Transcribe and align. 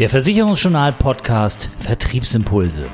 Der 0.00 0.08
Versicherungsjournal 0.08 0.94
Podcast 0.94 1.68
Vertriebsimpulse. 1.78 2.88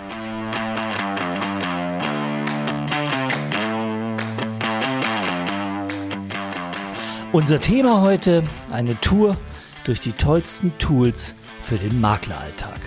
Unser 7.31 7.61
Thema 7.61 8.01
heute 8.01 8.43
eine 8.73 9.01
Tour 9.01 9.37
durch 9.85 10.01
die 10.01 10.11
tollsten 10.15 10.77
Tools 10.79 11.37
für 11.61 11.77
den 11.77 12.01
Makleralltag. 12.01 12.81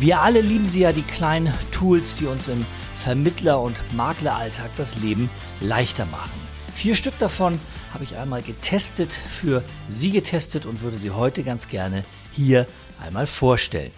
Wir 0.00 0.22
alle 0.22 0.40
lieben 0.40 0.66
sie 0.66 0.80
ja, 0.80 0.92
die 0.92 1.02
kleinen 1.02 1.52
Tools, 1.70 2.16
die 2.16 2.24
uns 2.24 2.48
im 2.48 2.64
Vermittler- 3.04 3.60
und 3.60 3.76
Makleralltag 3.94 4.70
das 4.76 4.96
Leben 4.96 5.28
leichter 5.60 6.06
machen. 6.06 6.40
Vier 6.74 6.96
Stück 6.96 7.18
davon 7.18 7.60
habe 7.92 8.02
ich 8.02 8.16
einmal 8.16 8.40
getestet, 8.40 9.12
für 9.12 9.62
Sie 9.88 10.10
getestet 10.10 10.64
und 10.64 10.80
würde 10.80 10.96
sie 10.96 11.10
heute 11.10 11.42
ganz 11.42 11.68
gerne 11.68 12.02
hier 12.32 12.66
einmal 12.98 13.26
vorstellen. 13.26 13.90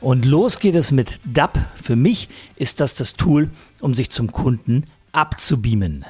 Und 0.00 0.24
los 0.24 0.58
geht 0.58 0.74
es 0.74 0.90
mit 0.90 1.20
DAP. 1.24 1.56
Für 1.80 1.94
mich 1.94 2.28
ist 2.56 2.80
das 2.80 2.96
das 2.96 3.14
Tool, 3.14 3.48
um 3.80 3.94
sich 3.94 4.10
zum 4.10 4.32
Kunden 4.32 4.88
abzubeamen. 5.12 6.04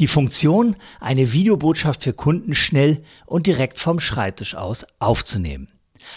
Die 0.00 0.08
Funktion, 0.08 0.76
eine 1.00 1.32
Videobotschaft 1.32 2.02
für 2.02 2.12
Kunden 2.12 2.54
schnell 2.54 3.02
und 3.24 3.46
direkt 3.46 3.78
vom 3.78 4.00
Schreibtisch 4.00 4.54
aus 4.54 4.84
aufzunehmen. 4.98 5.68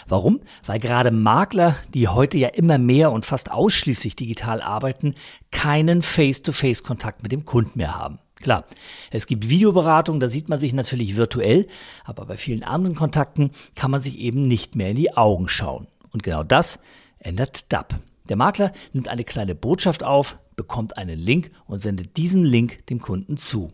Warum? 0.08 0.40
Weil 0.64 0.78
gerade 0.78 1.10
Makler, 1.10 1.76
die 1.94 2.08
heute 2.08 2.38
ja 2.38 2.48
immer 2.48 2.78
mehr 2.78 3.12
und 3.12 3.24
fast 3.24 3.50
ausschließlich 3.50 4.16
digital 4.16 4.60
arbeiten, 4.62 5.14
keinen 5.50 6.02
Face-to-Face-Kontakt 6.02 7.22
mit 7.22 7.32
dem 7.32 7.44
Kunden 7.44 7.78
mehr 7.78 7.98
haben. 7.98 8.18
Klar, 8.36 8.64
es 9.10 9.26
gibt 9.26 9.48
Videoberatung, 9.48 10.20
da 10.20 10.28
sieht 10.28 10.50
man 10.50 10.60
sich 10.60 10.74
natürlich 10.74 11.16
virtuell, 11.16 11.66
aber 12.04 12.26
bei 12.26 12.36
vielen 12.36 12.62
anderen 12.62 12.94
Kontakten 12.94 13.50
kann 13.74 13.90
man 13.90 14.02
sich 14.02 14.18
eben 14.18 14.42
nicht 14.42 14.76
mehr 14.76 14.90
in 14.90 14.96
die 14.96 15.16
Augen 15.16 15.48
schauen. 15.48 15.86
Und 16.12 16.22
genau 16.22 16.42
das 16.42 16.78
ändert 17.18 17.72
DAP. 17.72 17.94
Der 18.28 18.36
Makler 18.36 18.72
nimmt 18.92 19.08
eine 19.08 19.24
kleine 19.24 19.54
Botschaft 19.54 20.04
auf, 20.04 20.38
bekommt 20.54 20.98
einen 20.98 21.18
Link 21.18 21.50
und 21.66 21.80
sendet 21.80 22.16
diesen 22.16 22.44
Link 22.44 22.86
dem 22.86 23.00
Kunden 23.00 23.36
zu. 23.36 23.72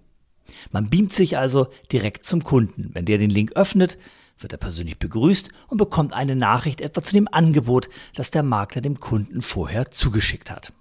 Man 0.71 0.91
beamt 0.91 1.13
sich 1.13 1.39
also 1.39 1.69
direkt 1.91 2.25
zum 2.25 2.45
Kunden. 2.45 2.91
Wenn 2.93 3.05
der 3.05 3.19
den 3.19 3.31
Link 3.31 3.53
öffnet, 3.53 3.99
wird 4.43 4.53
er 4.53 4.59
persönlich 4.59 4.99
begrüßt 4.99 5.49
und 5.69 5.79
bekommt 5.79 6.13
eine 6.13 6.37
Nachricht 6.37 6.81
etwa 6.81 7.03
zu 7.03 7.13
dem 7.15 7.29
Angebot, 7.31 7.89
das 8.15 8.31
der 8.31 8.43
Makler 8.43 8.81
dem 8.83 9.01
Kunden 9.01 9.43
vorher 9.43 9.91
zugeschickt 9.91 10.51
hat. 10.51 10.73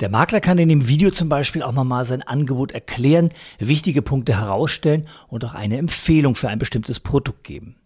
Der 0.00 0.08
Makler 0.08 0.40
kann 0.40 0.58
in 0.58 0.68
dem 0.68 0.88
Video 0.88 1.10
zum 1.10 1.28
Beispiel 1.28 1.62
auch 1.62 1.72
nochmal 1.72 2.04
sein 2.04 2.22
Angebot 2.22 2.72
erklären, 2.72 3.30
wichtige 3.58 4.02
Punkte 4.02 4.38
herausstellen 4.38 5.06
und 5.28 5.44
auch 5.44 5.54
eine 5.54 5.76
Empfehlung 5.76 6.34
für 6.34 6.48
ein 6.48 6.58
bestimmtes 6.58 7.00
Produkt 7.00 7.44
geben. 7.44 7.76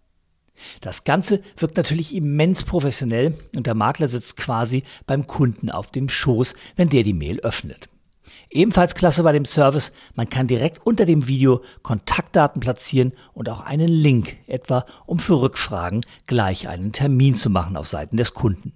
Das 0.80 1.04
Ganze 1.04 1.40
wirkt 1.56 1.76
natürlich 1.76 2.14
immens 2.14 2.62
professionell 2.62 3.36
und 3.56 3.66
der 3.66 3.74
Makler 3.74 4.06
sitzt 4.06 4.36
quasi 4.36 4.84
beim 5.06 5.26
Kunden 5.26 5.70
auf 5.70 5.90
dem 5.90 6.08
Schoß, 6.08 6.54
wenn 6.76 6.88
der 6.88 7.02
die 7.02 7.12
Mail 7.12 7.40
öffnet. 7.40 7.88
Ebenfalls 8.50 8.94
klasse 8.94 9.22
bei 9.22 9.32
dem 9.32 9.44
Service, 9.44 9.92
man 10.14 10.28
kann 10.28 10.46
direkt 10.46 10.86
unter 10.86 11.04
dem 11.04 11.26
Video 11.28 11.62
Kontaktdaten 11.82 12.60
platzieren 12.60 13.12
und 13.32 13.48
auch 13.48 13.60
einen 13.60 13.88
Link, 13.88 14.36
etwa 14.46 14.84
um 15.06 15.18
für 15.18 15.40
Rückfragen 15.40 16.04
gleich 16.26 16.68
einen 16.68 16.92
Termin 16.92 17.34
zu 17.34 17.50
machen 17.50 17.76
auf 17.76 17.86
Seiten 17.86 18.16
des 18.16 18.34
Kunden. 18.34 18.72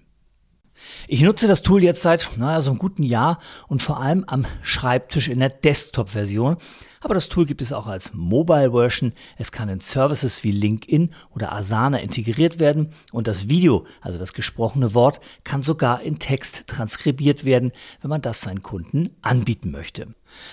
Ich 1.06 1.22
nutze 1.22 1.48
das 1.48 1.62
Tool 1.62 1.82
jetzt 1.82 2.02
seit, 2.02 2.30
naja, 2.36 2.60
so 2.60 2.70
einem 2.70 2.78
guten 2.78 3.02
Jahr 3.02 3.38
und 3.66 3.82
vor 3.82 4.00
allem 4.00 4.24
am 4.26 4.44
Schreibtisch 4.62 5.28
in 5.28 5.40
der 5.40 5.48
Desktop-Version. 5.48 6.56
Aber 7.00 7.14
das 7.14 7.28
Tool 7.28 7.46
gibt 7.46 7.62
es 7.62 7.72
auch 7.72 7.86
als 7.86 8.12
Mobile-Version. 8.14 9.12
Es 9.36 9.52
kann 9.52 9.68
in 9.68 9.80
Services 9.80 10.42
wie 10.44 10.50
LinkedIn 10.50 11.10
oder 11.34 11.52
Asana 11.52 11.98
integriert 11.98 12.58
werden 12.58 12.92
und 13.12 13.28
das 13.28 13.48
Video, 13.48 13.86
also 14.00 14.18
das 14.18 14.32
gesprochene 14.32 14.94
Wort, 14.94 15.20
kann 15.44 15.62
sogar 15.62 16.02
in 16.02 16.18
Text 16.18 16.66
transkribiert 16.66 17.44
werden, 17.44 17.72
wenn 18.00 18.10
man 18.10 18.22
das 18.22 18.40
seinen 18.40 18.62
Kunden 18.62 19.10
anbieten 19.22 19.70
möchte. 19.70 20.08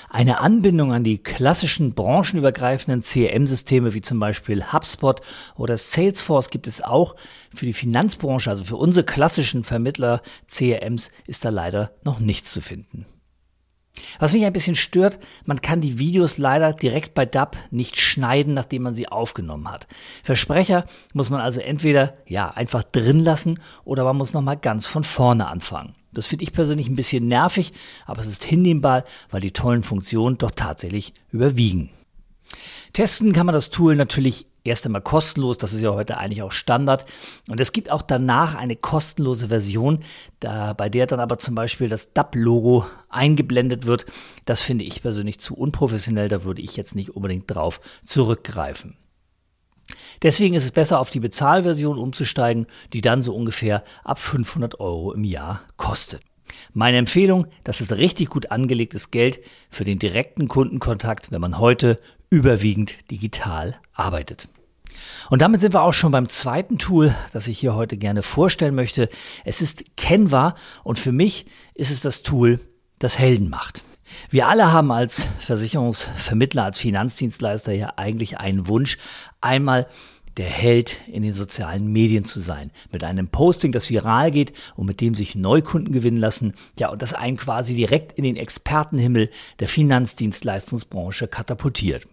Eine 0.10 0.40
Anbindung 0.40 0.94
an 0.94 1.04
die 1.04 1.18
klassischen 1.18 1.94
branchenübergreifenden 1.94 3.02
CRM-Systeme 3.02 3.94
wie 3.94 4.02
zum 4.02 4.20
Beispiel 4.20 4.72
HubSpot 4.72 5.22
oder 5.56 5.78
Salesforce 5.78 6.50
gibt 6.50 6.68
es 6.68 6.82
auch. 6.82 7.16
Für 7.54 7.66
die 7.66 7.74
Finanzbranche, 7.74 8.50
also 8.50 8.64
für 8.64 8.78
unsere 8.78 9.06
klassischen 9.06 9.64
Vermittler 9.64 10.22
CRMs, 10.48 11.12
ist 11.28 11.46
da 11.46 11.50
leider 11.50 11.92
noch 12.04 12.20
nichts 12.20 12.52
zu 12.52 12.62
finden. 12.62 13.06
Was 14.20 14.34
mich 14.34 14.46
ein 14.46 14.54
bisschen 14.54 14.76
stört, 14.76 15.20
man 15.46 15.62
kann 15.62 15.82
die 15.82 16.00
Videos 16.00 16.38
leider 16.38 16.74
direkt 16.74 17.14
bei 17.14 17.26
DAP 17.26 17.58
nicht 17.72 17.98
schneiden, 17.98 18.54
nachdem 18.54 18.84
man 18.84 18.94
sie 18.94 19.08
aufgenommen 19.08 19.70
hat. 19.72 19.88
Versprecher 20.24 20.86
muss 21.14 21.30
man 21.30 21.42
also 21.42 21.60
entweder 21.60 22.16
ja 22.28 22.50
einfach 22.50 22.84
drin 22.84 23.20
lassen 23.20 23.60
oder 23.84 24.04
man 24.04 24.18
muss 24.18 24.34
nochmal 24.34 24.58
ganz 24.58 24.86
von 24.86 25.04
vorne 25.04 25.48
anfangen. 25.48 25.94
Das 26.14 26.28
finde 26.28 26.44
ich 26.44 26.54
persönlich 26.54 26.88
ein 26.88 26.96
bisschen 26.96 27.28
nervig, 27.28 27.74
aber 28.06 28.22
es 28.22 28.28
ist 28.28 28.44
hinnehmbar, 28.44 29.04
weil 29.30 29.42
die 29.42 29.52
tollen 29.52 29.84
Funktionen 29.84 30.38
doch 30.38 30.52
tatsächlich 30.52 31.14
überwiegen. 31.32 31.90
Testen 32.94 33.34
kann 33.34 33.46
man 33.46 33.54
das 33.54 33.70
Tool 33.70 33.96
natürlich 33.96 34.46
erst 34.66 34.86
einmal 34.86 35.02
kostenlos, 35.02 35.58
das 35.58 35.72
ist 35.72 35.82
ja 35.82 35.94
heute 35.94 36.18
eigentlich 36.18 36.42
auch 36.42 36.52
Standard. 36.52 37.06
Und 37.48 37.62
es 37.62 37.72
gibt 37.72 37.90
auch 37.90 38.02
danach 38.02 38.56
eine 38.56 38.76
kostenlose 38.76 39.48
Version, 39.48 40.00
da, 40.40 40.74
bei 40.74 40.90
der 40.90 41.08
dann 41.08 41.20
aber 41.20 41.38
zum 41.40 41.56
Beispiel 41.56 41.88
das 41.88 42.14
DAP-Logo 42.14 42.86
eingeblendet 43.10 43.86
wird. 43.86 44.06
Das 44.44 44.62
finde 44.62 44.84
ich 44.84 45.02
persönlich 45.02 45.40
zu 45.40 45.56
unprofessionell, 45.56 46.28
da 46.28 46.44
würde 46.44 46.62
ich 46.62 46.76
jetzt 46.76 46.96
nicht 46.96 47.16
unbedingt 47.16 47.46
drauf 47.48 47.80
zurückgreifen. 48.04 48.98
Deswegen 50.24 50.56
ist 50.56 50.64
es 50.64 50.72
besser, 50.72 51.00
auf 51.00 51.12
die 51.12 51.20
Bezahlversion 51.20 52.00
umzusteigen, 52.00 52.66
die 52.94 53.02
dann 53.02 53.22
so 53.22 53.36
ungefähr 53.36 53.84
ab 54.04 54.20
500 54.20 54.80
Euro 54.80 55.14
im 55.14 55.24
Jahr 55.24 55.62
kostet. 55.78 56.22
Meine 56.74 56.98
Empfehlung, 56.98 57.48
das 57.64 57.82
ist 57.82 57.94
richtig 57.94 58.30
gut 58.30 58.52
angelegtes 58.52 59.12
Geld 59.12 59.40
für 59.70 59.84
den 59.84 60.00
direkten 60.00 60.48
Kundenkontakt, 60.48 61.32
wenn 61.32 61.42
man 61.42 61.60
heute 61.60 62.00
überwiegend 62.30 63.10
digital 63.12 63.80
arbeitet. 63.94 64.50
Und 65.30 65.42
damit 65.42 65.62
sind 65.62 65.74
wir 65.74 65.82
auch 65.82 65.94
schon 65.94 66.12
beim 66.12 66.30
zweiten 66.30 66.78
Tool, 66.78 67.16
das 67.34 67.48
ich 67.48 67.60
hier 67.60 67.76
heute 67.76 67.98
gerne 67.98 68.22
vorstellen 68.22 68.76
möchte. 68.76 69.10
Es 69.44 69.62
ist 69.62 69.84
Canva 69.98 70.56
und 70.84 71.00
für 71.00 71.12
mich 71.12 71.46
ist 71.74 71.92
es 71.92 72.02
das 72.02 72.24
Tool, 72.24 72.60
das 73.00 73.20
Helden 73.20 73.50
macht. 73.50 73.84
Wir 74.30 74.48
alle 74.48 74.72
haben 74.72 74.92
als 74.92 75.28
Versicherungsvermittler, 75.40 76.64
als 76.64 76.78
Finanzdienstleister 76.78 77.74
ja 77.74 77.94
eigentlich 77.98 78.38
einen 78.38 78.68
Wunsch, 78.68 78.98
einmal 79.42 79.88
der 80.38 80.50
Held 80.50 81.00
in 81.08 81.24
den 81.24 81.34
sozialen 81.34 81.88
Medien 81.88 82.26
zu 82.26 82.40
sein. 82.40 82.72
Mit 82.92 83.04
einem 83.04 83.28
Posting, 83.28 83.72
das 83.72 83.90
viral 83.90 84.32
geht 84.32 84.54
und 84.76 84.86
mit 84.86 85.02
dem 85.02 85.14
sich 85.14 85.36
Neukunden 85.36 85.94
gewinnen 85.94 86.18
lassen. 86.18 86.54
Ja, 86.80 86.90
und 86.90 87.02
das 87.02 87.14
einen 87.14 87.38
quasi 87.38 87.76
direkt 87.76 88.14
in 88.14 88.24
den 88.24 88.36
Expertenhimmel 88.36 89.30
der 89.60 89.68
Finanzdienstleistungsbranche 89.68 91.28
katapultiert. 91.28 92.08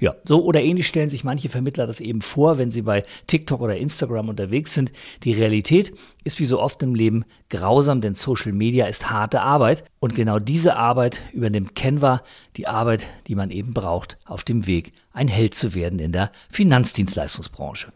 Ja, 0.00 0.14
so 0.24 0.44
oder 0.44 0.62
ähnlich 0.62 0.86
stellen 0.86 1.08
sich 1.08 1.24
manche 1.24 1.48
Vermittler 1.48 1.86
das 1.86 2.00
eben 2.00 2.22
vor, 2.22 2.58
wenn 2.58 2.70
sie 2.70 2.82
bei 2.82 3.02
TikTok 3.26 3.60
oder 3.60 3.76
Instagram 3.76 4.28
unterwegs 4.28 4.74
sind. 4.74 4.92
Die 5.24 5.32
Realität 5.32 5.92
ist 6.24 6.40
wie 6.40 6.44
so 6.44 6.60
oft 6.60 6.82
im 6.82 6.94
Leben 6.94 7.24
grausam, 7.50 8.00
denn 8.00 8.14
Social 8.14 8.52
Media 8.52 8.86
ist 8.86 9.10
harte 9.10 9.42
Arbeit 9.42 9.84
und 10.00 10.14
genau 10.14 10.38
diese 10.38 10.76
Arbeit 10.76 11.22
übernimmt 11.32 11.74
Canva, 11.74 12.22
die 12.56 12.66
Arbeit, 12.66 13.06
die 13.26 13.34
man 13.34 13.50
eben 13.50 13.74
braucht 13.74 14.18
auf 14.24 14.44
dem 14.44 14.66
Weg, 14.66 14.92
ein 15.12 15.28
Held 15.28 15.54
zu 15.54 15.74
werden 15.74 15.98
in 15.98 16.12
der 16.12 16.30
Finanzdienstleistungsbranche. 16.50 17.92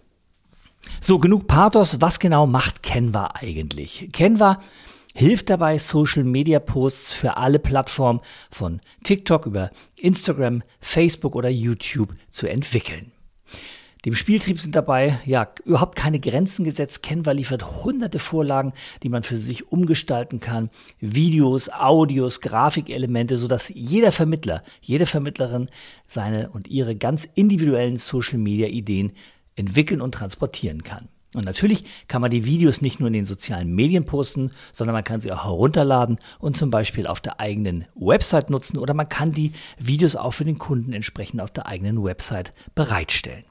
So, 1.00 1.18
genug 1.18 1.46
Pathos. 1.46 2.00
Was 2.00 2.18
genau 2.18 2.46
macht 2.46 2.82
Canva 2.82 3.30
eigentlich? 3.34 4.08
Canva 4.12 4.60
hilft 5.14 5.50
dabei, 5.50 5.78
Social 5.78 6.24
Media 6.24 6.60
Posts 6.60 7.12
für 7.12 7.36
alle 7.36 7.58
Plattformen 7.58 8.20
von 8.50 8.80
TikTok 9.04 9.46
über 9.46 9.70
Instagram, 9.96 10.62
Facebook 10.80 11.34
oder 11.34 11.48
YouTube 11.48 12.14
zu 12.28 12.48
entwickeln. 12.48 13.12
Dem 14.06 14.14
Spieltrieb 14.14 14.58
sind 14.58 14.74
dabei 14.74 15.18
ja 15.26 15.46
überhaupt 15.66 15.94
keine 15.94 16.20
Grenzen 16.20 16.64
gesetzt. 16.64 17.02
Canva 17.02 17.32
liefert 17.32 17.84
hunderte 17.84 18.18
Vorlagen, 18.18 18.72
die 19.02 19.10
man 19.10 19.22
für 19.22 19.36
sich 19.36 19.70
umgestalten 19.70 20.40
kann. 20.40 20.70
Videos, 21.00 21.68
Audios, 21.68 22.40
Grafikelemente, 22.40 23.36
sodass 23.36 23.70
jeder 23.74 24.10
Vermittler, 24.10 24.62
jede 24.80 25.04
Vermittlerin 25.04 25.68
seine 26.06 26.48
und 26.48 26.68
ihre 26.68 26.96
ganz 26.96 27.26
individuellen 27.26 27.98
Social 27.98 28.38
Media 28.38 28.68
Ideen 28.68 29.12
entwickeln 29.54 30.00
und 30.00 30.12
transportieren 30.12 30.82
kann. 30.82 31.08
Und 31.34 31.44
natürlich 31.44 31.84
kann 32.08 32.20
man 32.20 32.30
die 32.32 32.44
Videos 32.44 32.82
nicht 32.82 32.98
nur 32.98 33.06
in 33.06 33.12
den 33.12 33.24
sozialen 33.24 33.72
Medien 33.72 34.04
posten, 34.04 34.50
sondern 34.72 34.94
man 34.94 35.04
kann 35.04 35.20
sie 35.20 35.30
auch 35.30 35.44
herunterladen 35.44 36.18
und 36.40 36.56
zum 36.56 36.70
Beispiel 36.70 37.06
auf 37.06 37.20
der 37.20 37.38
eigenen 37.38 37.84
Website 37.94 38.50
nutzen 38.50 38.78
oder 38.78 38.94
man 38.94 39.08
kann 39.08 39.30
die 39.30 39.52
Videos 39.78 40.16
auch 40.16 40.32
für 40.32 40.44
den 40.44 40.58
Kunden 40.58 40.92
entsprechend 40.92 41.40
auf 41.40 41.52
der 41.52 41.66
eigenen 41.66 42.02
Website 42.02 42.52
bereitstellen. 42.74 43.44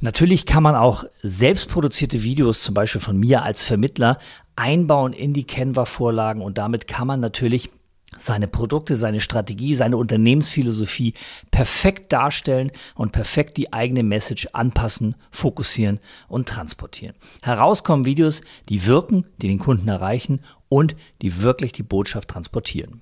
Natürlich 0.00 0.46
kann 0.46 0.62
man 0.62 0.74
auch 0.74 1.04
selbstproduzierte 1.22 2.22
Videos, 2.22 2.62
zum 2.62 2.72
Beispiel 2.72 3.02
von 3.02 3.18
mir 3.18 3.42
als 3.42 3.64
Vermittler, 3.64 4.16
einbauen 4.56 5.12
in 5.12 5.34
die 5.34 5.44
Canva-Vorlagen 5.44 6.40
und 6.40 6.56
damit 6.56 6.86
kann 6.86 7.06
man 7.06 7.20
natürlich 7.20 7.70
seine 8.18 8.48
Produkte, 8.48 8.96
seine 8.96 9.20
Strategie, 9.20 9.76
seine 9.76 9.96
Unternehmensphilosophie 9.96 11.14
perfekt 11.50 12.12
darstellen 12.12 12.72
und 12.94 13.12
perfekt 13.12 13.56
die 13.56 13.72
eigene 13.72 14.02
Message 14.02 14.48
anpassen, 14.52 15.14
fokussieren 15.30 16.00
und 16.28 16.48
transportieren. 16.48 17.14
Herauskommen 17.42 18.04
Videos, 18.04 18.42
die 18.68 18.86
wirken, 18.86 19.26
die 19.40 19.48
den 19.48 19.58
Kunden 19.58 19.88
erreichen 19.88 20.40
und 20.68 20.96
die 21.22 21.42
wirklich 21.42 21.72
die 21.72 21.82
Botschaft 21.82 22.28
transportieren. 22.28 23.00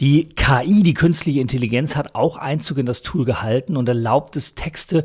Die 0.00 0.28
KI, 0.28 0.82
die 0.82 0.94
künstliche 0.94 1.40
Intelligenz, 1.40 1.96
hat 1.96 2.14
auch 2.14 2.36
Einzug 2.36 2.78
in 2.78 2.86
das 2.86 3.02
Tool 3.02 3.24
gehalten 3.24 3.76
und 3.76 3.88
erlaubt 3.88 4.36
es, 4.36 4.54
Texte 4.54 5.04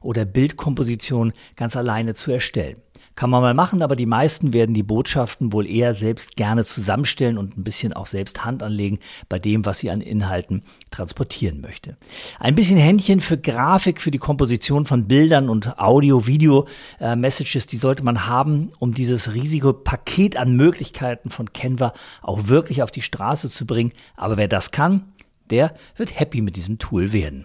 oder 0.00 0.24
Bildkompositionen 0.24 1.34
ganz 1.56 1.76
alleine 1.76 2.14
zu 2.14 2.32
erstellen. 2.32 2.80
Kann 3.20 3.28
man 3.28 3.42
mal 3.42 3.52
machen, 3.52 3.82
aber 3.82 3.96
die 3.96 4.06
meisten 4.06 4.54
werden 4.54 4.74
die 4.74 4.82
Botschaften 4.82 5.52
wohl 5.52 5.66
eher 5.66 5.94
selbst 5.94 6.36
gerne 6.36 6.64
zusammenstellen 6.64 7.36
und 7.36 7.54
ein 7.54 7.64
bisschen 7.64 7.92
auch 7.92 8.06
selbst 8.06 8.46
Hand 8.46 8.62
anlegen 8.62 8.98
bei 9.28 9.38
dem, 9.38 9.66
was 9.66 9.80
sie 9.80 9.90
an 9.90 10.00
Inhalten 10.00 10.62
transportieren 10.90 11.60
möchte. 11.60 11.98
Ein 12.38 12.54
bisschen 12.54 12.78
Händchen 12.78 13.20
für 13.20 13.36
Grafik, 13.36 14.00
für 14.00 14.10
die 14.10 14.16
Komposition 14.16 14.86
von 14.86 15.06
Bildern 15.06 15.50
und 15.50 15.78
Audio, 15.78 16.26
Video, 16.26 16.66
äh, 16.98 17.14
die 17.14 17.76
sollte 17.76 18.04
man 18.04 18.26
haben, 18.26 18.72
um 18.78 18.94
dieses 18.94 19.34
riesige 19.34 19.74
Paket 19.74 20.38
an 20.38 20.56
Möglichkeiten 20.56 21.28
von 21.28 21.52
Canva 21.52 21.92
auch 22.22 22.48
wirklich 22.48 22.82
auf 22.82 22.90
die 22.90 23.02
Straße 23.02 23.50
zu 23.50 23.66
bringen. 23.66 23.92
Aber 24.16 24.38
wer 24.38 24.48
das 24.48 24.70
kann, 24.70 25.12
der 25.50 25.74
wird 25.94 26.18
happy 26.18 26.40
mit 26.40 26.56
diesem 26.56 26.78
Tool 26.78 27.12
werden. 27.12 27.44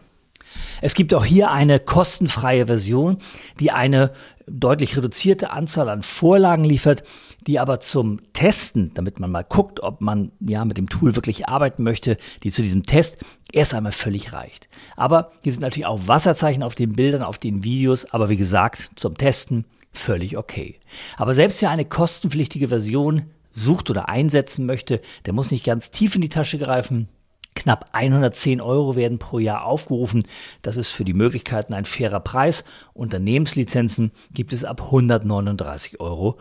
Es 0.81 0.93
gibt 0.93 1.13
auch 1.13 1.25
hier 1.25 1.51
eine 1.51 1.79
kostenfreie 1.79 2.67
Version, 2.67 3.17
die 3.59 3.71
eine 3.71 4.11
deutlich 4.47 4.95
reduzierte 4.95 5.51
Anzahl 5.51 5.89
an 5.89 6.03
Vorlagen 6.03 6.63
liefert, 6.63 7.03
die 7.47 7.59
aber 7.59 7.79
zum 7.79 8.19
Testen, 8.33 8.91
damit 8.93 9.19
man 9.19 9.31
mal 9.31 9.43
guckt, 9.43 9.81
ob 9.81 10.01
man 10.01 10.31
ja 10.39 10.65
mit 10.65 10.77
dem 10.77 10.89
Tool 10.89 11.15
wirklich 11.15 11.47
arbeiten 11.47 11.83
möchte, 11.83 12.17
die 12.43 12.51
zu 12.51 12.61
diesem 12.61 12.83
Test 12.83 13.17
erst 13.51 13.73
einmal 13.73 13.91
völlig 13.91 14.33
reicht. 14.33 14.67
Aber 14.95 15.31
hier 15.43 15.51
sind 15.51 15.61
natürlich 15.61 15.85
auch 15.85 16.07
Wasserzeichen 16.07 16.63
auf 16.63 16.75
den 16.75 16.93
Bildern, 16.93 17.23
auf 17.23 17.37
den 17.37 17.63
Videos, 17.63 18.05
aber 18.05 18.29
wie 18.29 18.37
gesagt, 18.37 18.91
zum 18.95 19.17
Testen 19.17 19.65
völlig 19.93 20.37
okay. 20.37 20.79
Aber 21.17 21.33
selbst 21.33 21.61
wer 21.61 21.69
eine 21.69 21.85
kostenpflichtige 21.85 22.67
Version 22.67 23.23
sucht 23.51 23.89
oder 23.89 24.09
einsetzen 24.09 24.65
möchte, 24.65 25.01
der 25.25 25.33
muss 25.33 25.51
nicht 25.51 25.63
ganz 25.63 25.91
tief 25.91 26.15
in 26.15 26.21
die 26.21 26.29
Tasche 26.29 26.57
greifen. 26.57 27.07
Knapp 27.55 27.89
110 27.93 28.61
Euro 28.61 28.95
werden 28.95 29.17
pro 29.17 29.39
Jahr 29.39 29.65
aufgerufen. 29.65 30.23
Das 30.61 30.77
ist 30.77 30.89
für 30.89 31.05
die 31.05 31.13
Möglichkeiten 31.13 31.73
ein 31.73 31.85
fairer 31.85 32.19
Preis. 32.19 32.63
Unternehmenslizenzen 32.93 34.11
gibt 34.33 34.53
es 34.53 34.65
ab 34.65 34.89
139,99 34.91 35.99
Euro 35.99 36.37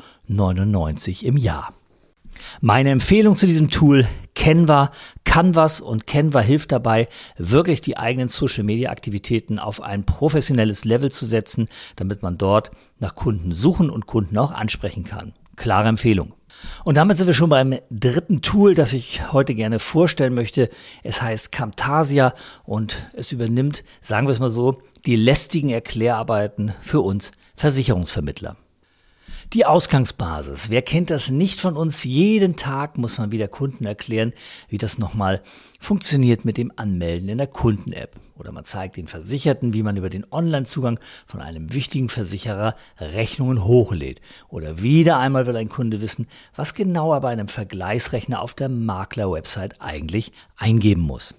im 1.22 1.37
Jahr. 1.37 1.72
Meine 2.61 2.90
Empfehlung 2.90 3.37
zu 3.37 3.46
diesem 3.46 3.70
Tool 3.70 4.06
Canva, 4.34 4.90
Canvas 5.25 5.81
und 5.81 6.06
Canva 6.06 6.40
hilft 6.40 6.72
dabei, 6.72 7.08
wirklich 7.38 7.81
die 7.81 7.96
eigenen 7.96 8.28
Social 8.28 8.64
Media 8.64 8.90
Aktivitäten 8.90 9.58
auf 9.58 9.81
ein 9.81 10.05
professionelles 10.05 10.84
Level 10.84 11.10
zu 11.10 11.26
setzen, 11.26 11.69
damit 11.96 12.22
man 12.22 12.37
dort 12.37 12.70
nach 12.99 13.14
Kunden 13.14 13.52
suchen 13.52 13.90
und 13.90 14.06
Kunden 14.06 14.37
auch 14.38 14.50
ansprechen 14.50 15.05
kann. 15.05 15.32
Klare 15.56 15.88
Empfehlung. 15.88 16.34
Und 16.84 16.96
damit 16.96 17.16
sind 17.16 17.26
wir 17.26 17.34
schon 17.34 17.50
beim 17.50 17.78
dritten 17.90 18.40
Tool, 18.40 18.75
das 18.75 18.93
ich 18.93 19.32
heute 19.32 19.55
gerne 19.55 19.78
vorstellen 19.78 20.34
möchte. 20.34 20.70
Es 21.02 21.22
heißt 21.22 21.52
Camtasia 21.52 22.34
und 22.64 23.11
es 23.14 23.32
übernimmt, 23.32 23.84
sagen 24.00 24.26
wir 24.26 24.32
es 24.32 24.40
mal 24.40 24.49
so, 24.49 24.81
die 25.06 25.16
lästigen 25.16 25.70
Erklärarbeiten 25.70 26.72
für 26.81 27.00
uns 27.00 27.32
Versicherungsvermittler. 27.56 28.56
Die 29.55 29.67
Ausgangsbasis. 29.67 30.69
Wer 30.69 30.83
kennt 30.83 31.11
das 31.11 31.31
nicht 31.31 31.61
von 31.61 31.77
uns? 31.77 32.03
Jeden 32.03 32.56
Tag 32.56 32.99
muss 32.99 33.19
man 33.19 33.31
wieder 33.31 33.47
Kunden 33.47 33.87
erklären, 33.87 34.33
wie 34.69 34.79
das 34.79 34.99
nochmal 34.99 35.43
funktioniert 35.79 36.45
mit 36.45 36.56
dem 36.56 36.73
Anmelden 36.75 37.29
in 37.29 37.39
der 37.39 37.47
Kunden-App. 37.47 38.17
Oder 38.37 38.51
man 38.51 38.65
zeigt 38.65 38.97
den 38.97 39.06
Versicherten, 39.06 39.73
wie 39.73 39.85
man 39.85 39.97
über 39.97 40.11
den 40.11 40.27
Online-Zugang 40.29 40.99
von 41.25 41.41
einem 41.41 41.73
wichtigen 41.73 42.09
Versicherer 42.09 42.75
Rechnungen 42.99 43.62
hochlädt. 43.62 44.21
Oder 44.49 44.83
wieder 44.83 45.21
einmal 45.21 45.47
will 45.47 45.56
ein 45.56 45.69
Kunde 45.69 46.01
wissen, 46.01 46.27
was 46.56 46.75
genau 46.75 47.12
er 47.12 47.21
bei 47.21 47.31
einem 47.31 47.47
Vergleichsrechner 47.47 48.43
auf 48.43 48.55
der 48.55 48.69
Makler-Website 48.69 49.81
eigentlich 49.81 50.33
eingeben 50.56 51.03
muss. 51.03 51.33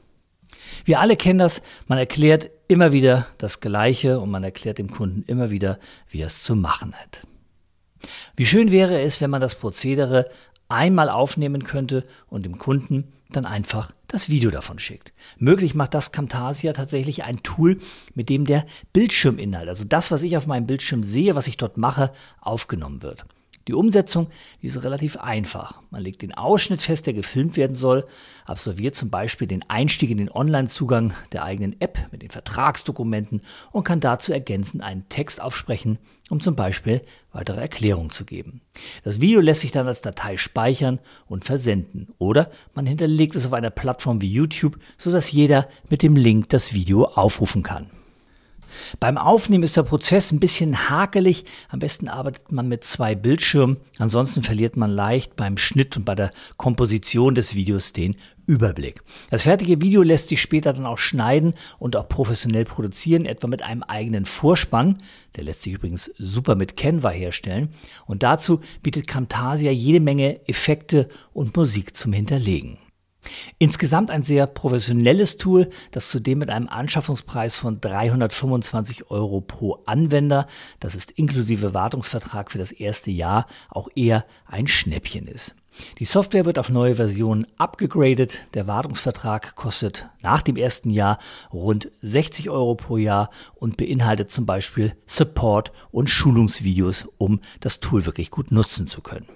Wir 0.86 1.02
alle 1.02 1.18
kennen 1.18 1.40
das, 1.40 1.62
man 1.88 1.98
erklärt 1.98 2.50
immer 2.70 2.94
wieder 2.94 3.28
das 3.40 3.60
Gleiche 3.60 4.22
und 4.22 4.32
man 4.32 4.46
erklärt 4.46 4.78
dem 4.78 4.90
Kunden 4.90 5.24
immer 5.28 5.50
wieder, 5.50 5.80
wie 6.08 6.22
er 6.22 6.28
es 6.28 6.44
zu 6.44 6.56
machen 6.56 6.94
hat. 6.94 7.24
Wie 8.36 8.46
schön 8.46 8.72
wäre 8.72 9.02
es, 9.02 9.22
wenn 9.22 9.30
man 9.30 9.42
das 9.42 9.56
Prozedere 9.56 10.25
einmal 10.68 11.10
aufnehmen 11.10 11.63
könnte 11.63 12.06
und 12.28 12.46
dem 12.46 12.57
Kunden 12.57 13.13
dann 13.30 13.46
einfach 13.46 13.92
das 14.07 14.30
Video 14.30 14.52
davon 14.52 14.80
schickt. 14.80 15.13
Möglich 15.38 15.75
macht 15.75 15.94
das 15.94 16.12
Camtasia 16.12 16.74
tatsächlich 16.74 17.24
ein 17.24 17.44
Tool, 17.44 17.80
mit 18.13 18.30
dem 18.30 18.46
der 18.46 18.66
Bildschirminhalt, 18.94 19.68
also 19.68 19.84
das, 19.84 20.12
was 20.12 20.24
ich 20.24 20.38
auf 20.38 20.48
meinem 20.48 20.68
Bildschirm 20.68 21.04
sehe, 21.04 21.36
was 21.36 21.48
ich 21.48 21.57
dort 21.57 21.78
mache, 21.78 22.12
aufgenommen 22.40 23.02
wird. 23.02 23.25
Die 23.68 23.74
Umsetzung 23.74 24.28
die 24.62 24.68
ist 24.68 24.84
relativ 24.84 25.18
einfach. 25.18 25.82
Man 25.90 26.04
legt 26.04 26.22
den 26.22 26.34
Ausschnitt 26.34 26.84
fest, 26.84 27.08
der 27.08 27.16
gefilmt 27.16 27.58
werden 27.58 27.74
soll, 27.74 28.06
absolviert 28.46 28.96
zum 28.96 29.10
Beispiel 29.10 29.48
den 29.48 29.68
Einstieg 29.68 30.12
in 30.12 30.20
den 30.20 30.32
Online-Zugang 30.32 31.14
der 31.32 31.44
eigenen 31.44 31.80
App 31.82 32.00
mit 32.12 32.22
den 32.22 32.30
Vertragsdokumenten 32.30 33.42
und 33.72 33.84
kann 33.84 34.00
dazu 34.00 34.34
ergänzend 34.34 34.84
einen 34.84 35.10
Text 35.10 35.42
aufsprechen, 35.42 35.98
um 36.30 36.40
zum 36.42 36.56
Beispiel 36.56 37.02
weitere 37.32 37.60
Erklärungen 37.60 38.12
zu 38.12 38.24
geben. 38.26 38.62
Das 39.04 39.20
Video 39.20 39.42
lässt 39.42 39.62
sich 39.62 39.72
dann 39.72 39.88
als 39.88 40.04
Datei 40.04 40.38
speichern 40.38 41.00
und 41.26 41.44
versenden 41.44 42.10
oder 42.20 42.52
man 42.76 42.86
hinterlegt 42.86 43.36
es 43.36 43.48
auf 43.48 43.54
einer 43.54 43.72
Plattform 43.72 44.22
wie 44.22 44.32
YouTube, 44.32 44.78
sodass 44.98 45.32
jeder 45.32 45.68
mit 45.90 46.04
dem 46.04 46.16
Link 46.16 46.50
das 46.50 46.74
Video 46.74 47.06
aufrufen 47.06 47.64
kann. 47.64 47.90
Beim 49.00 49.18
Aufnehmen 49.18 49.63
ist 49.63 49.77
der 49.77 49.83
Prozess 49.83 50.31
ein 50.31 50.39
bisschen 50.39 50.89
hakelig. 50.89 51.45
Am 51.69 51.80
besten 51.80 52.07
arbeitet 52.07 52.51
man 52.51 52.68
mit 52.68 52.83
zwei 52.83 53.16
Bildschirmen. 53.16 53.77
Ansonsten 53.98 54.44
verliert 54.44 54.77
man 54.77 54.92
leicht 54.92 55.36
beim 55.36 55.57
Schnitt 55.57 55.98
und 55.98 56.06
bei 56.06 56.16
der 56.16 56.31
Komposition 56.57 57.36
des 57.36 57.56
Videos 57.56 57.94
den 57.94 58.16
Überblick. 58.48 59.01
Das 59.31 59.44
fertige 59.44 59.81
Video 59.81 60.04
lässt 60.04 60.27
sich 60.27 60.42
später 60.42 60.72
dann 60.74 60.86
auch 60.86 61.00
schneiden 61.00 61.56
und 61.80 61.95
auch 61.95 62.07
professionell 62.07 62.66
produzieren, 62.66 63.25
etwa 63.25 63.48
mit 63.48 63.63
einem 63.63 63.83
eigenen 63.83 64.25
Vorspann. 64.25 65.01
Der 65.36 65.44
lässt 65.44 65.63
sich 65.63 65.74
übrigens 65.74 66.12
super 66.18 66.56
mit 66.56 66.78
Canva 66.78 67.10
herstellen. 67.10 67.69
Und 68.06 68.24
dazu 68.24 68.62
bietet 68.83 69.07
Camtasia 69.07 69.71
jede 69.71 70.00
Menge 70.00 70.48
Effekte 70.48 71.10
und 71.33 71.56
Musik 71.56 71.95
zum 71.95 72.14
Hinterlegen. 72.14 72.78
Insgesamt 73.57 74.11
ein 74.11 74.23
sehr 74.23 74.47
professionelles 74.47 75.37
Tool, 75.37 75.69
das 75.92 76.09
zudem 76.09 76.39
mit 76.39 76.49
einem 76.49 76.69
Anschaffungspreis 76.69 77.56
von 77.56 77.81
325 77.81 79.11
Euro 79.11 79.42
pro 79.42 79.83
Anwender, 79.85 80.47
das 80.80 80.95
ist 80.95 81.11
inklusive 81.11 81.73
Wartungsvertrag 81.73 82.51
für 82.51 82.57
das 82.57 82.71
erste 82.71 83.11
Jahr, 83.11 83.47
auch 83.69 83.89
eher 83.95 84.25
ein 84.45 84.68
Schnäppchen 84.68 85.27
ist. 85.27 85.56
Die 85.99 86.06
Software 86.06 86.45
wird 86.45 86.59
auf 86.59 86.69
neue 86.69 86.95
Versionen 86.95 87.47
abgegradet. 87.57 88.47
Der 88.54 88.68
Wartungsvertrag 88.68 89.56
kostet 89.56 90.07
nach 90.21 90.42
dem 90.42 90.56
ersten 90.56 90.89
Jahr 90.89 91.19
rund 91.51 91.92
60 92.01 92.49
Euro 92.49 92.75
pro 92.75 92.97
Jahr 92.97 93.30
und 93.56 93.77
beinhaltet 93.77 94.31
zum 94.31 94.45
Beispiel 94.45 94.95
Support 95.06 95.71
und 95.92 96.09
Schulungsvideos, 96.09 97.07
um 97.18 97.42
das 97.59 97.80
Tool 97.80 98.06
wirklich 98.06 98.31
gut 98.31 98.51
nutzen 98.51 98.87
zu 98.87 99.01
können. 99.01 99.27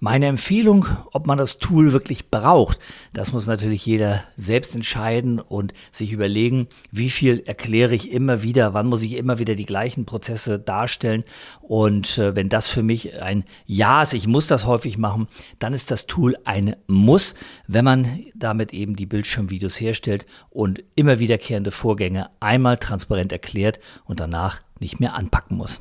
Meine 0.00 0.26
Empfehlung, 0.26 0.86
ob 1.10 1.26
man 1.26 1.38
das 1.38 1.58
Tool 1.58 1.92
wirklich 1.92 2.30
braucht, 2.30 2.78
das 3.12 3.32
muss 3.32 3.48
natürlich 3.48 3.84
jeder 3.84 4.22
selbst 4.36 4.76
entscheiden 4.76 5.40
und 5.40 5.72
sich 5.90 6.12
überlegen, 6.12 6.68
wie 6.92 7.10
viel 7.10 7.42
erkläre 7.44 7.96
ich 7.96 8.12
immer 8.12 8.44
wieder, 8.44 8.74
wann 8.74 8.86
muss 8.86 9.02
ich 9.02 9.16
immer 9.16 9.40
wieder 9.40 9.56
die 9.56 9.66
gleichen 9.66 10.06
Prozesse 10.06 10.60
darstellen. 10.60 11.24
Und 11.62 12.16
äh, 12.16 12.36
wenn 12.36 12.48
das 12.48 12.68
für 12.68 12.84
mich 12.84 13.20
ein 13.20 13.42
Ja 13.66 14.02
ist, 14.02 14.12
ich 14.12 14.28
muss 14.28 14.46
das 14.46 14.66
häufig 14.66 14.98
machen, 14.98 15.26
dann 15.58 15.74
ist 15.74 15.90
das 15.90 16.06
Tool 16.06 16.36
ein 16.44 16.76
Muss, 16.86 17.34
wenn 17.66 17.84
man 17.84 18.20
damit 18.36 18.72
eben 18.72 18.94
die 18.94 19.06
Bildschirmvideos 19.06 19.80
herstellt 19.80 20.26
und 20.48 20.84
immer 20.94 21.18
wiederkehrende 21.18 21.72
Vorgänge 21.72 22.30
einmal 22.38 22.78
transparent 22.78 23.32
erklärt 23.32 23.80
und 24.04 24.20
danach 24.20 24.60
nicht 24.78 25.00
mehr 25.00 25.14
anpacken 25.14 25.56
muss. 25.56 25.80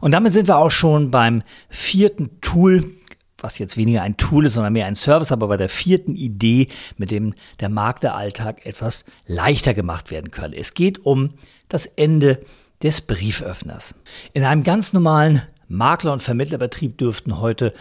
Und 0.00 0.12
damit 0.12 0.32
sind 0.32 0.48
wir 0.48 0.58
auch 0.58 0.70
schon 0.70 1.10
beim 1.10 1.42
vierten 1.68 2.40
Tool, 2.40 2.92
was 3.38 3.58
jetzt 3.58 3.76
weniger 3.76 4.02
ein 4.02 4.16
Tool 4.16 4.46
ist, 4.46 4.54
sondern 4.54 4.72
mehr 4.72 4.86
ein 4.86 4.96
Service, 4.96 5.32
aber 5.32 5.48
bei 5.48 5.56
der 5.56 5.68
vierten 5.68 6.14
Idee, 6.14 6.68
mit 6.96 7.10
dem 7.10 7.34
der 7.60 7.68
Makleralltag 7.68 8.64
etwas 8.64 9.04
leichter 9.26 9.74
gemacht 9.74 10.10
werden 10.10 10.30
kann. 10.30 10.52
Es 10.52 10.74
geht 10.74 11.04
um 11.04 11.30
das 11.68 11.86
Ende 11.86 12.40
des 12.82 13.00
Brieföffners. 13.00 13.94
In 14.32 14.44
einem 14.44 14.62
ganz 14.62 14.92
normalen 14.92 15.42
Makler- 15.68 16.12
und 16.12 16.22
Vermittlerbetrieb 16.22 16.98
dürften 16.98 17.40
heute 17.40 17.74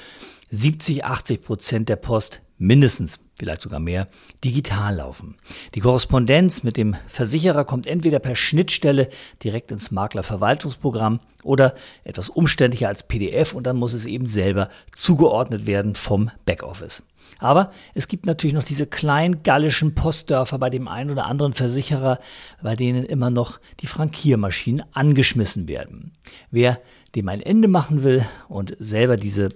70, 0.51 1.05
80 1.05 1.41
Prozent 1.41 1.89
der 1.89 1.95
Post 1.95 2.41
mindestens, 2.57 3.19
vielleicht 3.43 3.61
sogar 3.61 3.81
mehr, 3.81 4.07
digital 4.41 4.95
laufen. 4.95 5.35
Die 5.75 5.81
Korrespondenz 5.81 6.63
mit 6.63 6.77
dem 6.77 6.95
Versicherer 7.07 7.65
kommt 7.65 7.87
entweder 7.87 8.19
per 8.19 8.37
Schnittstelle 8.37 9.09
direkt 9.43 9.69
ins 9.69 9.91
Maklerverwaltungsprogramm 9.91 11.19
oder 11.43 11.73
etwas 12.05 12.29
umständlicher 12.29 12.87
als 12.87 13.03
PDF 13.03 13.53
und 13.53 13.67
dann 13.67 13.75
muss 13.75 13.91
es 13.91 14.05
eben 14.05 14.27
selber 14.27 14.69
zugeordnet 14.93 15.67
werden 15.67 15.95
vom 15.95 16.31
Backoffice. 16.45 17.03
Aber 17.39 17.73
es 17.93 18.07
gibt 18.07 18.27
natürlich 18.27 18.53
noch 18.53 18.63
diese 18.63 18.87
kleinen 18.87 19.43
gallischen 19.43 19.93
Postdörfer 19.93 20.57
bei 20.57 20.69
dem 20.69 20.87
einen 20.87 21.11
oder 21.11 21.25
anderen 21.25 21.51
Versicherer, 21.51 22.19
bei 22.61 22.77
denen 22.77 23.03
immer 23.03 23.29
noch 23.29 23.59
die 23.81 23.87
Frankiermaschinen 23.87 24.85
angeschmissen 24.93 25.67
werden. 25.67 26.13
Wer 26.49 26.79
dem 27.15 27.27
ein 27.27 27.41
Ende 27.41 27.67
machen 27.67 28.03
will 28.03 28.25
und 28.47 28.77
selber 28.79 29.17
diese 29.17 29.49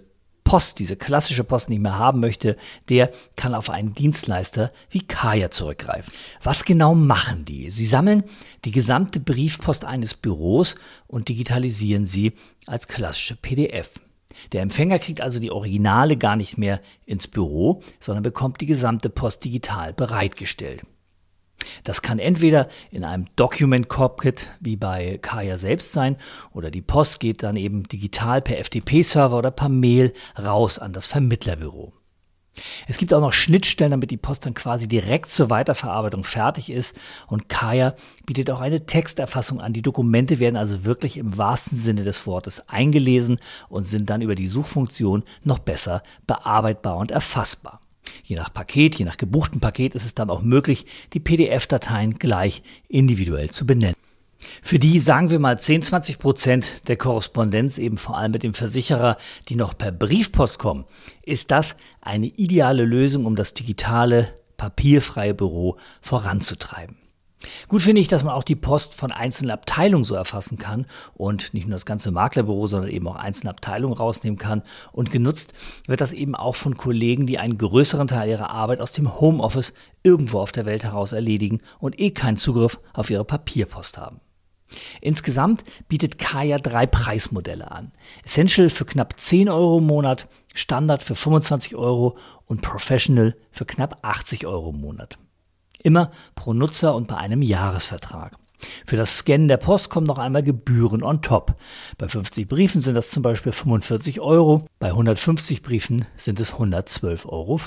Post, 0.47 0.79
diese 0.79 0.95
klassische 0.95 1.43
Post 1.43 1.67
nicht 1.69 1.81
mehr 1.81 1.99
haben 1.99 2.21
möchte, 2.21 2.55
der 2.87 3.11
kann 3.35 3.53
auf 3.53 3.69
einen 3.69 3.93
Dienstleister 3.93 4.71
wie 4.89 5.05
Kaya 5.05 5.51
zurückgreifen. 5.51 6.13
Was 6.41 6.63
genau 6.63 6.95
machen 6.95 7.43
die? 7.43 7.69
Sie 7.69 7.85
sammeln 7.85 8.23
die 8.63 8.71
gesamte 8.71 9.19
Briefpost 9.19 9.83
eines 9.83 10.13
Büros 10.13 10.75
und 11.05 11.27
digitalisieren 11.27 12.05
sie 12.05 12.31
als 12.65 12.87
klassische 12.87 13.35
PDF. 13.35 13.99
Der 14.53 14.61
Empfänger 14.61 14.99
kriegt 14.99 15.19
also 15.19 15.41
die 15.41 15.51
Originale 15.51 16.15
gar 16.15 16.37
nicht 16.37 16.57
mehr 16.57 16.79
ins 17.05 17.27
Büro, 17.27 17.83
sondern 17.99 18.23
bekommt 18.23 18.61
die 18.61 18.67
gesamte 18.67 19.09
Post 19.09 19.43
digital 19.43 19.91
bereitgestellt. 19.91 20.83
Das 21.83 22.01
kann 22.01 22.19
entweder 22.19 22.67
in 22.91 23.03
einem 23.03 23.27
Document 23.35 23.89
Cockpit 23.89 24.49
wie 24.59 24.75
bei 24.75 25.19
Kaya 25.21 25.57
selbst 25.57 25.93
sein 25.93 26.17
oder 26.53 26.71
die 26.71 26.81
Post 26.81 27.19
geht 27.19 27.43
dann 27.43 27.55
eben 27.55 27.83
digital 27.83 28.41
per 28.41 28.63
FTP-Server 28.63 29.37
oder 29.37 29.51
per 29.51 29.69
Mail 29.69 30.13
raus 30.37 30.79
an 30.79 30.93
das 30.93 31.07
Vermittlerbüro. 31.07 31.93
Es 32.87 32.97
gibt 32.97 33.13
auch 33.13 33.21
noch 33.21 33.33
Schnittstellen, 33.33 33.91
damit 33.91 34.11
die 34.11 34.17
Post 34.17 34.45
dann 34.45 34.53
quasi 34.53 34.87
direkt 34.87 35.29
zur 35.29 35.49
Weiterverarbeitung 35.49 36.23
fertig 36.23 36.71
ist. 36.71 36.97
Und 37.27 37.49
Kaya 37.49 37.95
bietet 38.25 38.49
auch 38.49 38.61
eine 38.61 38.85
Texterfassung 38.85 39.61
an. 39.61 39.73
Die 39.73 39.81
Dokumente 39.81 40.39
werden 40.39 40.55
also 40.55 40.85
wirklich 40.85 41.17
im 41.17 41.37
wahrsten 41.37 41.77
Sinne 41.77 42.03
des 42.03 42.25
Wortes 42.25 42.67
eingelesen 42.67 43.39
und 43.69 43.83
sind 43.83 44.09
dann 44.09 44.21
über 44.21 44.35
die 44.35 44.47
Suchfunktion 44.47 45.23
noch 45.43 45.59
besser 45.59 46.03
bearbeitbar 46.25 46.97
und 46.97 47.11
erfassbar. 47.11 47.81
Je 48.23 48.35
nach 48.35 48.53
Paket, 48.53 48.95
je 48.95 49.05
nach 49.05 49.17
gebuchten 49.17 49.59
Paket 49.59 49.95
ist 49.95 50.05
es 50.05 50.15
dann 50.15 50.29
auch 50.29 50.41
möglich, 50.41 50.85
die 51.13 51.19
PDF-Dateien 51.19 52.15
gleich 52.15 52.63
individuell 52.87 53.49
zu 53.49 53.65
benennen. 53.65 53.95
Für 54.61 54.79
die, 54.79 54.99
sagen 54.99 55.29
wir 55.29 55.39
mal, 55.39 55.59
10, 55.59 55.81
20 55.81 56.19
Prozent 56.19 56.87
der 56.87 56.97
Korrespondenz, 56.97 57.77
eben 57.77 57.97
vor 57.97 58.17
allem 58.17 58.31
mit 58.31 58.43
dem 58.43 58.53
Versicherer, 58.53 59.17
die 59.49 59.55
noch 59.55 59.77
per 59.77 59.91
Briefpost 59.91 60.59
kommen, 60.59 60.85
ist 61.23 61.51
das 61.51 61.75
eine 62.01 62.27
ideale 62.27 62.85
Lösung, 62.85 63.25
um 63.25 63.35
das 63.35 63.53
digitale, 63.53 64.33
papierfreie 64.57 65.33
Büro 65.33 65.77
voranzutreiben. 66.01 66.97
Gut 67.67 67.81
finde 67.81 68.01
ich, 68.01 68.07
dass 68.07 68.23
man 68.23 68.33
auch 68.33 68.43
die 68.43 68.55
Post 68.55 68.93
von 68.93 69.11
einzelnen 69.11 69.51
Abteilungen 69.51 70.03
so 70.03 70.15
erfassen 70.15 70.57
kann 70.57 70.85
und 71.13 71.53
nicht 71.53 71.67
nur 71.67 71.75
das 71.75 71.85
ganze 71.85 72.11
Maklerbüro, 72.11 72.67
sondern 72.67 72.91
eben 72.91 73.07
auch 73.07 73.15
einzelne 73.15 73.49
Abteilungen 73.51 73.95
rausnehmen 73.95 74.37
kann. 74.37 74.63
Und 74.91 75.11
genutzt 75.11 75.53
wird 75.87 76.01
das 76.01 76.13
eben 76.13 76.35
auch 76.35 76.55
von 76.55 76.75
Kollegen, 76.75 77.25
die 77.27 77.39
einen 77.39 77.57
größeren 77.57 78.07
Teil 78.07 78.29
ihrer 78.29 78.49
Arbeit 78.49 78.81
aus 78.81 78.93
dem 78.93 79.19
Homeoffice 79.19 79.73
irgendwo 80.03 80.39
auf 80.39 80.51
der 80.51 80.65
Welt 80.65 80.83
heraus 80.83 81.11
erledigen 81.11 81.61
und 81.79 81.99
eh 81.99 82.11
keinen 82.11 82.37
Zugriff 82.37 82.79
auf 82.93 83.09
ihre 83.09 83.25
Papierpost 83.25 83.97
haben. 83.97 84.21
Insgesamt 85.01 85.63
bietet 85.87 86.17
Kaya 86.17 86.59
drei 86.59 86.85
Preismodelle 86.85 87.71
an. 87.71 87.91
Essential 88.23 88.69
für 88.69 88.85
knapp 88.85 89.19
10 89.19 89.49
Euro 89.49 89.77
im 89.77 89.85
Monat, 89.85 90.27
Standard 90.53 91.03
für 91.03 91.15
25 91.15 91.75
Euro 91.75 92.17
und 92.45 92.61
Professional 92.61 93.35
für 93.51 93.65
knapp 93.65 93.99
80 94.01 94.45
Euro 94.45 94.71
im 94.71 94.81
Monat. 94.81 95.17
Immer 95.83 96.11
pro 96.35 96.53
Nutzer 96.53 96.95
und 96.95 97.07
bei 97.07 97.17
einem 97.17 97.41
Jahresvertrag. 97.41 98.37
Für 98.85 98.95
das 98.95 99.19
Scannen 99.19 99.47
der 99.47 99.57
Post 99.57 99.89
kommen 99.89 100.07
noch 100.07 100.17
einmal 100.17 100.41
Gebühren 100.41 101.03
on 101.03 101.21
top. 101.21 101.55
Bei 101.97 102.07
50 102.07 102.47
Briefen 102.47 102.81
sind 102.81 102.95
das 102.95 103.11
zum 103.11 103.21
Beispiel 103.21 103.51
45 103.51 104.19
Euro, 104.19 104.65
bei 104.79 104.87
150 104.87 105.61
Briefen 105.61 106.05
sind 106.17 106.39
es 106.39 106.55
112,50 106.55 107.25
Euro. 107.27 107.59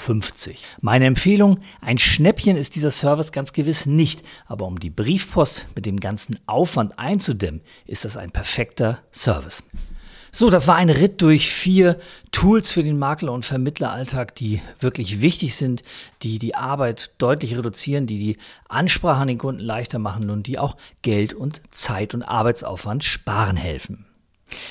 Meine 0.80 1.06
Empfehlung, 1.06 1.60
ein 1.80 1.98
Schnäppchen 1.98 2.56
ist 2.56 2.74
dieser 2.74 2.90
Service 2.90 3.32
ganz 3.32 3.52
gewiss 3.52 3.86
nicht, 3.86 4.24
aber 4.46 4.66
um 4.66 4.80
die 4.80 4.90
Briefpost 4.90 5.66
mit 5.76 5.86
dem 5.86 6.00
ganzen 6.00 6.38
Aufwand 6.46 6.98
einzudämmen, 6.98 7.60
ist 7.86 8.04
das 8.04 8.16
ein 8.16 8.32
perfekter 8.32 8.98
Service. 9.12 9.62
So, 10.32 10.48
das 10.48 10.68
war 10.68 10.76
ein 10.76 10.90
Ritt 10.90 11.22
durch 11.22 11.50
vier 11.50 11.98
Tools 12.30 12.70
für 12.70 12.84
den 12.84 12.98
Makler- 12.98 13.32
und 13.32 13.44
Vermittleralltag, 13.44 14.34
die 14.36 14.60
wirklich 14.78 15.20
wichtig 15.20 15.56
sind, 15.56 15.82
die 16.22 16.38
die 16.38 16.54
Arbeit 16.54 17.10
deutlich 17.18 17.56
reduzieren, 17.56 18.06
die 18.06 18.18
die 18.18 18.36
Ansprache 18.68 19.20
an 19.20 19.28
den 19.28 19.38
Kunden 19.38 19.60
leichter 19.60 19.98
machen 19.98 20.30
und 20.30 20.46
die 20.46 20.58
auch 20.58 20.76
Geld 21.02 21.34
und 21.34 21.62
Zeit 21.70 22.14
und 22.14 22.22
Arbeitsaufwand 22.22 23.02
sparen 23.02 23.56
helfen. 23.56 24.06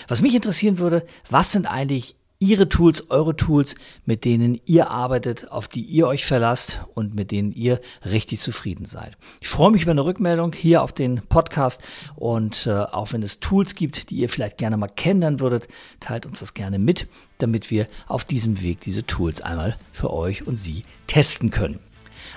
Was 0.08 0.22
mich 0.22 0.36
interessieren 0.36 0.80
würde, 0.80 1.06
was 1.30 1.51
sind 1.51 1.66
eigentlich 1.66 2.16
Ihre 2.41 2.69
Tools, 2.69 3.10
eure 3.10 3.36
Tools, 3.36 3.75
mit 4.05 4.24
denen 4.24 4.62
ihr 4.65 4.89
arbeitet, 4.89 5.51
auf 5.51 5.67
die 5.67 5.81
ihr 5.81 6.08
euch 6.08 6.25
verlasst 6.25 6.81
und 6.93 7.13
mit 7.13 7.31
denen 7.31 7.51
ihr 7.51 7.81
richtig 8.10 8.39
zufrieden 8.39 8.86
seid. 8.86 9.17
Ich 9.41 9.50
freue 9.50 9.72
mich 9.72 9.81
über 9.81 9.91
eine 9.91 10.05
Rückmeldung 10.05 10.53
hier 10.53 10.81
auf 10.81 10.93
den 10.93 11.22
Podcast 11.27 11.84
und 12.15 12.65
äh, 12.65 12.72
auch 12.72 13.12
wenn 13.12 13.24
es 13.24 13.41
Tools 13.41 13.75
gibt, 13.75 14.10
die 14.10 14.15
ihr 14.15 14.29
vielleicht 14.29 14.58
gerne 14.58 14.77
mal 14.77 14.88
kennenlernen 14.88 15.41
würdet, 15.41 15.67
teilt 16.00 16.25
uns 16.25 16.39
das 16.39 16.53
gerne 16.53 16.79
mit, 16.79 17.10
damit 17.39 17.72
wir 17.72 17.88
auf 18.08 18.24
diesem 18.24 18.62
Weg 18.62 18.79
diese 18.79 19.05
Tools 19.05 19.41
einmal 19.41 19.75
für 19.91 20.13
euch 20.13 20.48
und 20.48 20.55
Sie 20.55 20.84
testen 21.08 21.50
können. 21.50 21.81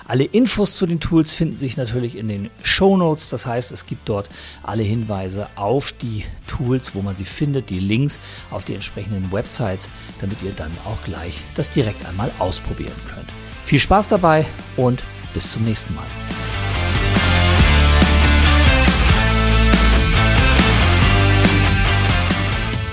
Alle 0.07 0.23
Infos 0.23 0.75
zu 0.75 0.85
den 0.85 0.99
Tools 0.99 1.33
finden 1.33 1.55
sich 1.55 1.77
natürlich 1.77 2.17
in 2.17 2.27
den 2.27 2.49
Show 2.61 2.97
Notes. 2.97 3.29
Das 3.29 3.45
heißt, 3.45 3.71
es 3.71 3.85
gibt 3.85 4.09
dort 4.09 4.27
alle 4.63 4.83
Hinweise 4.83 5.47
auf 5.55 5.91
die 5.93 6.25
Tools, 6.47 6.95
wo 6.95 7.01
man 7.01 7.15
sie 7.15 7.25
findet, 7.25 7.69
die 7.69 7.79
Links 7.79 8.19
auf 8.51 8.65
die 8.65 8.73
entsprechenden 8.73 9.31
Websites, 9.31 9.89
damit 10.19 10.41
ihr 10.43 10.51
dann 10.51 10.71
auch 10.85 11.03
gleich 11.03 11.41
das 11.55 11.69
direkt 11.69 12.05
einmal 12.05 12.31
ausprobieren 12.39 12.93
könnt. 13.13 13.29
Viel 13.65 13.79
Spaß 13.79 14.09
dabei 14.09 14.45
und 14.77 15.03
bis 15.33 15.51
zum 15.53 15.63
nächsten 15.63 15.93
Mal. 15.95 16.05